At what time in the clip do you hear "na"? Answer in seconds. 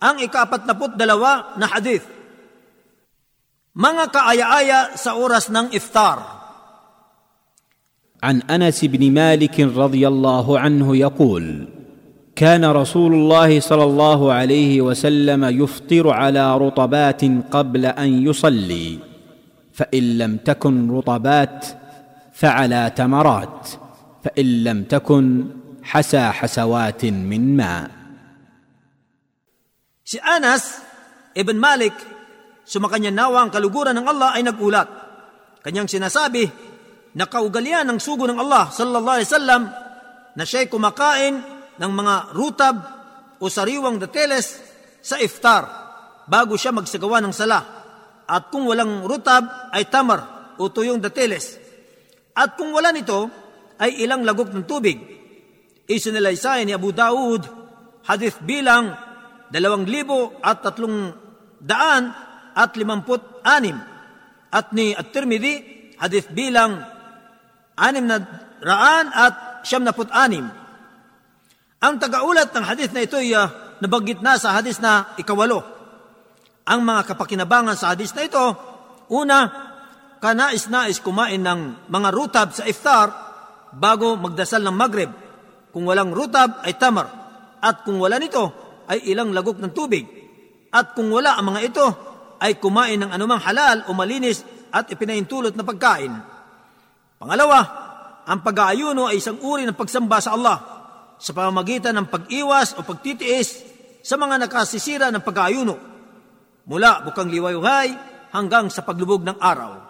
0.64-0.74, 1.60-1.68, 37.14-37.30, 40.34-40.42, 68.06-68.18, 69.86-69.94, 72.92-73.04, 74.20-74.36, 74.82-75.16, 78.12-78.26, 95.54-95.62